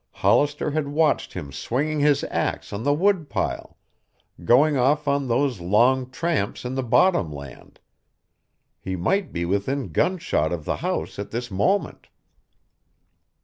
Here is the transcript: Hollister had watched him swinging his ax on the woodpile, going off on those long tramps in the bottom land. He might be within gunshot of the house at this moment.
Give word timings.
Hollister 0.13 0.71
had 0.71 0.87
watched 0.87 1.33
him 1.33 1.51
swinging 1.51 1.99
his 1.99 2.23
ax 2.31 2.73
on 2.73 2.81
the 2.81 2.91
woodpile, 2.91 3.77
going 4.43 4.75
off 4.75 5.07
on 5.07 5.27
those 5.27 5.59
long 5.59 6.09
tramps 6.09 6.65
in 6.65 6.73
the 6.73 6.81
bottom 6.81 7.31
land. 7.31 7.79
He 8.79 8.95
might 8.95 9.31
be 9.31 9.45
within 9.45 9.91
gunshot 9.91 10.51
of 10.51 10.65
the 10.65 10.77
house 10.77 11.19
at 11.19 11.29
this 11.29 11.51
moment. 11.51 12.07